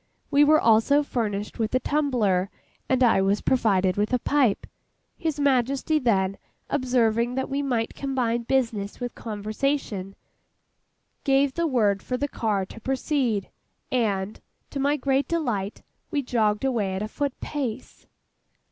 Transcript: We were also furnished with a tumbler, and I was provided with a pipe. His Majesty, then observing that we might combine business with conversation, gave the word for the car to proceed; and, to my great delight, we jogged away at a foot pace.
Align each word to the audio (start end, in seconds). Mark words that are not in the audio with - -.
We 0.31 0.43
were 0.43 0.59
also 0.59 1.03
furnished 1.03 1.59
with 1.59 1.75
a 1.75 1.79
tumbler, 1.79 2.49
and 2.89 3.03
I 3.03 3.21
was 3.21 3.39
provided 3.41 3.97
with 3.97 4.11
a 4.13 4.17
pipe. 4.17 4.65
His 5.15 5.39
Majesty, 5.39 5.99
then 5.99 6.39
observing 6.71 7.35
that 7.35 7.51
we 7.51 7.61
might 7.61 7.93
combine 7.93 8.41
business 8.41 8.99
with 8.99 9.13
conversation, 9.13 10.15
gave 11.23 11.53
the 11.53 11.67
word 11.67 12.01
for 12.01 12.17
the 12.17 12.27
car 12.27 12.65
to 12.65 12.81
proceed; 12.81 13.49
and, 13.91 14.41
to 14.71 14.79
my 14.79 14.97
great 14.97 15.27
delight, 15.27 15.83
we 16.09 16.23
jogged 16.23 16.65
away 16.65 16.95
at 16.95 17.03
a 17.03 17.07
foot 17.07 17.39
pace. 17.39 18.07